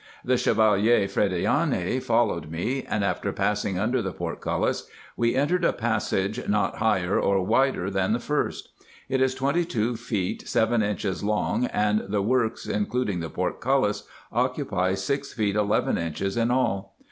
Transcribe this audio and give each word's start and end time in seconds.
The 0.25 0.35
Chevalier 0.35 1.07
Frediani 1.07 1.99
folbwed 1.99 2.49
me, 2.49 2.83
and 2.89 3.03
after 3.03 3.31
passing 3.31 3.77
under 3.77 4.01
the 4.01 4.11
portcullis 4.11 4.87
we 5.15 5.35
entered 5.35 5.63
a 5.63 5.71
passage 5.73 6.47
not 6.47 6.77
higher 6.77 7.19
or 7.19 7.43
wider 7.45 7.91
than 7.91 8.11
the 8.11 8.19
first. 8.19 8.69
It 9.09 9.21
is 9.21 9.35
twenty 9.35 9.63
two 9.63 9.95
feet 9.95 10.47
seven 10.47 10.81
inches 10.81 11.23
long, 11.23 11.65
and 11.67 11.99
the 12.09 12.23
works 12.23 12.65
including 12.65 13.19
the 13.19 13.29
portcullis 13.29 14.07
occupy 14.31 14.95
six 14.95 15.33
feet 15.33 15.55
eleven 15.55 15.99
inches 15.99 16.35
in 16.35 16.49
all. 16.49 16.97